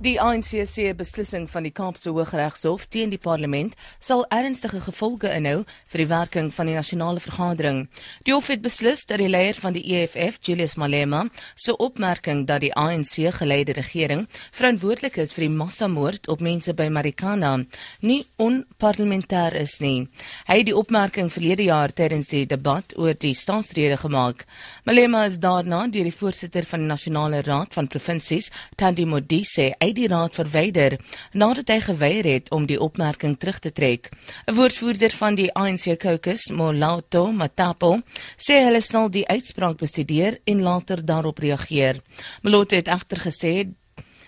Die 0.00 0.16
ANC 0.16 0.54
se 0.64 0.94
beslissing 0.96 1.44
van 1.52 1.66
die 1.66 1.74
Kaapse 1.76 2.08
Hooggeregshof 2.08 2.86
teen 2.88 3.10
die 3.12 3.18
parlement 3.20 3.74
sal 4.00 4.22
ernstige 4.32 4.78
gevolge 4.80 5.28
inhou 5.28 5.66
vir 5.92 6.00
die 6.00 6.06
werking 6.08 6.46
van 6.56 6.70
die 6.70 6.76
nasionale 6.78 7.20
vergadering. 7.20 7.82
Die 8.24 8.32
hof 8.32 8.46
het 8.48 8.62
beslis 8.64 9.02
dat 9.04 9.20
die 9.20 9.28
leier 9.28 9.58
van 9.60 9.76
die 9.76 9.82
EFF, 9.92 10.38
Julius 10.40 10.78
Malema, 10.80 11.26
se 11.52 11.74
opmerking 11.76 12.46
dat 12.48 12.62
die 12.64 12.70
ANC-geleide 12.72 13.74
regering 13.76 14.22
verantwoordelik 14.56 15.18
is 15.20 15.34
vir 15.36 15.44
die 15.44 15.58
massamoord 15.58 16.30
op 16.32 16.40
mense 16.48 16.72
by 16.72 16.88
Marikana 16.88 17.52
nie 18.00 18.22
onparlementêr 18.40 19.58
is 19.60 19.76
nie. 19.84 20.08
Hy 20.48 20.62
het 20.62 20.70
die 20.70 20.76
opmerking 20.80 21.28
verlede 21.28 21.68
jaar 21.68 21.92
tydens 21.92 22.32
die 22.32 22.46
debat 22.48 22.96
oor 22.96 23.20
die 23.20 23.34
staatsrede 23.36 24.00
gemaak. 24.00 24.46
Malema 24.88 25.26
is 25.28 25.36
daarna 25.44 25.84
deur 25.92 26.08
die 26.08 26.16
voorsitter 26.22 26.64
van 26.72 26.86
die 26.86 26.90
Nasionale 26.94 27.44
Raad 27.44 27.76
van 27.76 27.92
Provinsies, 27.92 28.48
Thandi 28.80 29.04
Modise, 29.04 29.68
uit 29.90 29.98
die 29.98 30.10
raad 30.10 30.36
verwyder 30.38 30.94
nadat 31.34 31.70
hy 31.72 31.78
geweier 31.82 32.26
het 32.28 32.50
om 32.54 32.66
die 32.70 32.78
opmerking 32.78 33.34
terug 33.38 33.58
te 33.58 33.72
trek. 33.74 34.10
'n 34.46 34.54
Woordvoerder 34.54 35.10
van 35.10 35.34
die 35.34 35.50
ANC 35.52 35.98
caucus, 35.98 36.50
Molato 36.50 37.32
Matapo, 37.32 37.98
sê 38.36 38.62
hulle 38.66 38.80
sal 38.80 39.10
die 39.10 39.26
uitspraak 39.26 39.76
bestudeer 39.76 40.38
en 40.44 40.62
later 40.62 41.04
daarop 41.04 41.38
reageer. 41.38 42.00
Molato 42.42 42.76
het 42.76 42.88
egter 42.88 43.18
gesê 43.18 43.54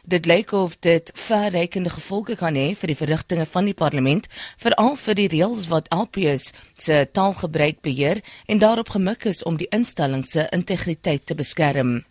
Dit 0.04 0.26
lyk 0.26 0.50
of 0.52 0.78
dit 0.82 1.10
verrykende 1.14 1.90
gevolge 1.90 2.34
kan 2.36 2.54
hê 2.58 2.74
vir 2.74 2.90
die 2.90 2.98
verrigtinge 2.98 3.46
van 3.46 3.64
die 3.64 3.74
parlement, 3.74 4.26
veral 4.58 4.96
vir 4.96 5.14
die 5.14 5.28
reëls 5.28 5.68
wat 5.70 5.86
LPS 5.94 6.50
se 6.74 7.06
taalgebruik 7.12 7.80
beheer 7.86 8.18
en 8.46 8.58
daarop 8.58 8.88
gemik 8.88 9.24
is 9.30 9.44
om 9.46 9.56
die 9.56 9.70
instelling 9.70 10.26
se 10.26 10.48
integriteit 10.50 11.26
te 11.26 11.34
beskerm. 11.34 12.02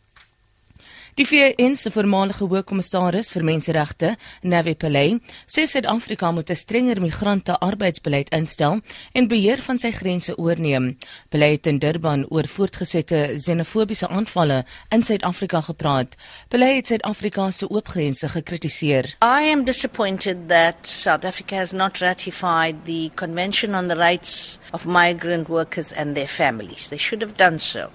Die 1.19 1.25
VN 1.27 1.73
se 1.75 1.91
voormalige 1.91 2.45
hoofkommissaris 2.47 3.33
vir 3.35 3.43
menseregte, 3.43 4.13
Navi 4.47 4.77
Pillay, 4.79 5.17
sê 5.43 5.65
Suid-Afrika 5.67 6.31
moet 6.31 6.49
'n 6.49 6.55
strenger 6.55 7.01
migrante 7.01 7.59
arbeidsbeleid 7.59 8.29
instel 8.31 8.79
en 9.11 9.27
beheer 9.27 9.59
van 9.61 9.77
sy 9.77 9.91
grense 9.91 10.37
oorneem. 10.37 10.97
Pillay 11.29 11.51
het 11.51 11.67
in 11.67 11.79
Durban 11.79 12.25
oor 12.29 12.47
voortgesette 12.47 13.35
xenofobiese 13.35 14.07
aanvalle 14.07 14.63
in 14.89 15.03
Suid-Afrika 15.03 15.61
gepraat. 15.61 16.15
Pillay 16.47 16.75
het 16.75 16.87
Suid-Afrika 16.87 17.51
se 17.51 17.69
oop 17.69 17.87
grense 17.87 18.29
gekritiseer. 18.29 19.05
I 19.21 19.51
am 19.51 19.65
disappointed 19.65 20.47
that 20.47 20.75
South 20.81 21.25
Africa 21.25 21.55
has 21.55 21.71
not 21.71 21.97
ratified 21.97 22.75
the 22.85 23.11
Convention 23.15 23.75
on 23.75 23.87
the 23.87 23.95
Rights 23.95 24.59
of 24.71 24.85
Migrant 24.85 25.49
Workers 25.49 25.91
and 25.93 26.15
their 26.15 26.27
Families. 26.27 26.87
They 26.87 26.97
should 26.97 27.21
have 27.21 27.35
done 27.35 27.59
so. 27.59 27.89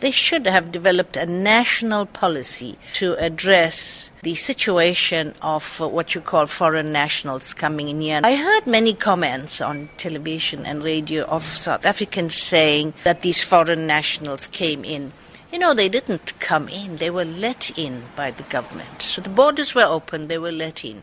They 0.00 0.12
should 0.12 0.46
have 0.46 0.70
developed 0.70 1.16
a 1.16 1.26
national 1.26 2.06
policy 2.06 2.59
to 2.94 3.14
address 3.14 4.10
the 4.22 4.34
situation 4.34 5.34
of 5.42 5.80
what 5.80 6.14
you 6.14 6.20
call 6.20 6.46
foreign 6.46 6.92
nationals 6.92 7.54
coming 7.54 7.88
in 7.88 8.00
here. 8.00 8.20
I 8.22 8.36
heard 8.36 8.66
many 8.66 8.94
comments 8.94 9.60
on 9.60 9.88
television 9.96 10.66
and 10.66 10.82
radio 10.82 11.24
of 11.24 11.42
South 11.44 11.84
Africans 11.84 12.34
saying 12.34 12.94
that 13.04 13.22
these 13.22 13.42
foreign 13.42 13.86
nationals 13.86 14.46
came 14.48 14.84
in. 14.84 15.12
You 15.52 15.58
know, 15.58 15.74
they 15.74 15.88
didn't 15.88 16.38
come 16.38 16.68
in, 16.68 16.98
they 16.98 17.10
were 17.10 17.24
let 17.24 17.76
in 17.76 18.04
by 18.14 18.30
the 18.30 18.44
government. 18.44 19.02
So 19.02 19.20
the 19.20 19.28
borders 19.28 19.74
were 19.74 19.84
open, 19.84 20.28
they 20.28 20.38
were 20.38 20.52
let 20.52 20.84
in. 20.84 21.02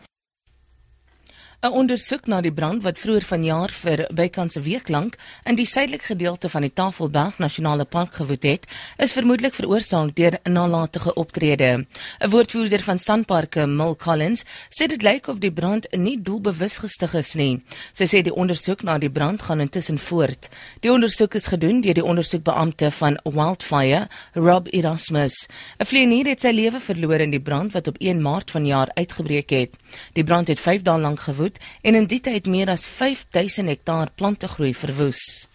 'n 1.58 1.72
Ondersoek 1.74 2.28
na 2.30 2.38
die 2.38 2.52
brand 2.54 2.84
wat 2.84 3.00
vroeër 3.02 3.24
vanjaar 3.26 3.72
vir 3.74 4.04
bykans 4.14 4.56
'n 4.56 4.62
week 4.62 4.88
lank 4.88 5.16
in 5.44 5.56
die 5.56 5.66
suidelike 5.66 6.04
gedeelte 6.04 6.48
van 6.48 6.62
die 6.62 6.72
Tafelberg 6.72 7.38
Nasionale 7.38 7.84
Park 7.84 8.14
gewoed 8.14 8.42
het, 8.42 8.66
is 8.96 9.12
vermoedelik 9.12 9.54
veroorsaak 9.54 10.14
deur 10.14 10.38
'n 10.44 10.52
nalatige 10.52 11.14
optrede. 11.14 11.86
'n 12.20 12.30
Woordvoerder 12.30 12.80
van 12.80 12.98
Sanparks, 12.98 13.66
Mil 13.66 13.96
Collins, 13.96 14.44
sê 14.70 14.86
dit 14.86 15.02
lyk 15.02 15.26
of 15.26 15.38
die 15.38 15.52
brand 15.52 15.86
nie 15.96 16.22
doelbewus 16.22 16.76
gestig 16.76 17.14
is 17.14 17.34
nie. 17.34 17.62
Sy 17.92 18.04
sê 18.04 18.22
die 18.22 18.34
ondersoek 18.34 18.82
na 18.82 18.98
die 18.98 19.10
brand 19.10 19.42
gaan 19.42 19.60
intussen 19.60 19.98
voort. 19.98 20.48
Die 20.80 20.92
ondersoek 20.92 21.34
is 21.34 21.46
gedoen 21.46 21.80
deur 21.80 21.94
die 21.94 22.04
ondersoekbeampte 22.04 22.90
van 22.90 23.18
Wildfire, 23.24 24.08
Rob 24.34 24.66
Erasmus. 24.70 25.48
'n 25.80 25.84
Vlieënier 25.84 26.26
het 26.26 26.40
sy 26.40 26.50
lewe 26.50 26.80
verloor 26.80 27.20
in 27.20 27.30
die 27.30 27.42
brand 27.42 27.72
wat 27.72 27.88
op 27.88 27.96
1 27.98 28.22
Maart 28.22 28.50
vanjaar 28.50 28.88
uitgebreek 28.94 29.50
het. 29.50 29.70
Die 30.12 30.24
brand 30.24 30.48
het 30.48 30.60
5 30.60 30.82
dae 30.82 30.98
lank 30.98 31.20
gewoed 31.20 31.47
gewoed 31.48 31.58
en 31.82 31.94
in 31.94 32.06
die 32.06 32.20
tyd 32.20 32.46
meer 32.46 32.68
as 32.68 32.86
5000 32.86 33.68
hektaar 33.68 34.10
plantegroei 34.14 34.74
verwoes. 34.74 35.48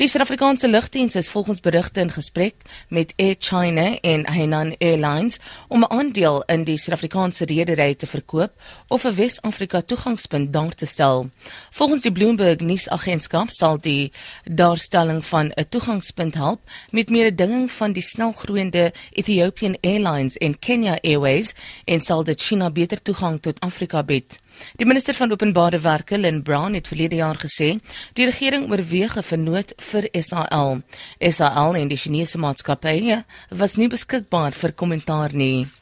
Die 0.00 0.08
Suid-Afrikaanse 0.08 0.68
lugdiens 0.68 1.14
is 1.14 1.28
volgens 1.28 1.60
berigte 1.60 2.00
in 2.00 2.10
gesprek 2.10 2.54
met 2.88 3.12
Air 3.16 3.34
China 3.38 3.98
en 4.00 4.26
Hainan 4.26 4.74
Airlines 4.78 5.38
om 5.68 5.82
'n 5.84 5.90
aandeel 5.90 6.42
in 6.42 6.64
die 6.64 6.78
Suid-Afrikaanse 6.78 7.44
redery 7.44 7.94
te 7.94 8.06
verkoop 8.06 8.52
of 8.88 9.04
'n 9.04 9.14
Wes-Afrika 9.14 9.80
toegangspunt 9.80 10.52
daar 10.52 10.74
te 10.74 10.86
stel. 10.86 11.30
Volgens 11.70 12.02
die 12.02 12.12
Bloomberg 12.12 12.58
nuusagentskap 12.58 13.50
sal 13.50 13.80
die 13.80 14.12
daarstelling 14.44 15.24
van 15.24 15.52
'n 15.54 15.68
toegangspunt 15.68 16.34
help 16.34 16.60
met 16.90 17.10
mededinging 17.10 17.70
van 17.70 17.92
die 17.92 18.02
snelgroeiende 18.02 18.92
Ethiopian 19.12 19.76
Airlines 19.80 20.36
en 20.36 20.58
Kenya 20.58 20.98
Airways 21.02 21.54
en 21.84 22.00
sal 22.00 22.24
dit 22.24 22.40
China 22.40 22.70
beter 22.70 23.02
toegang 23.02 23.40
tot 23.40 23.60
Afrika 23.60 24.02
bied. 24.02 24.38
Die 24.76 24.86
minister 24.86 25.14
van 25.14 25.32
Openbare 25.32 25.80
Werke, 25.80 26.18
Lynn 26.18 26.42
Brown, 26.42 26.74
het 26.74 26.88
verlede 26.88 27.16
jaar 27.16 27.36
gesê 27.36 27.78
die 28.14 28.26
regering 28.26 28.70
oorweeg 28.70 29.16
'n 29.16 29.22
vernoot 29.22 29.72
vir 29.76 30.08
SAL. 30.12 30.82
SAL 31.18 31.74
en 31.74 31.88
die 31.88 31.96
Chinese 31.96 32.38
maatskappye 32.38 33.24
was 33.50 33.76
nie 33.76 33.88
beskikbaar 33.88 34.52
vir 34.52 34.72
kommentaar 34.72 35.34
nie. 35.34 35.79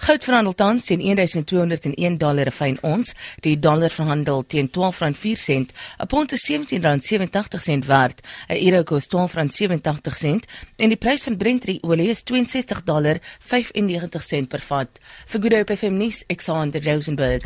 Goud 0.00 0.24
verhandel 0.24 0.54
tans 0.54 0.84
teen 0.88 1.00
1201 1.00 2.18
dollar 2.18 2.44
per 2.48 2.54
fyn 2.56 2.78
ons. 2.80 3.12
Die 3.44 3.58
dollar 3.60 3.90
verhandel 3.92 4.46
teen 4.46 4.70
R12.04. 4.70 5.66
'n 6.00 6.06
Pond 6.08 6.32
is 6.32 6.50
R17.87 6.50 7.86
werd. 7.86 8.20
'n 8.48 8.56
Euro 8.56 8.82
kos 8.82 9.08
R12.87 9.08 10.44
en 10.76 10.88
die 10.88 10.96
prys 10.96 11.22
van 11.22 11.36
Brent 11.36 11.78
olie 11.82 12.08
is 12.08 12.22
$62.95 12.24 14.46
per 14.48 14.60
vat. 14.60 14.88
Vir 15.26 15.40
Good 15.40 15.52
Hope 15.52 15.76
FM 15.76 15.96
nuus, 15.96 16.24
Alexander 16.26 16.84
Rosenberg. 16.84 17.42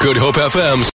Good 0.00 0.16
Hope 0.16 0.50
FM 0.50 0.82